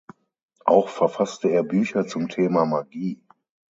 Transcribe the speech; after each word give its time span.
Auch 0.65 0.89
verfasster 0.89 1.51
er 1.51 1.61
Bücher 1.61 2.07
zum 2.07 2.27
Thema 2.27 2.65
Magie. 2.65 3.21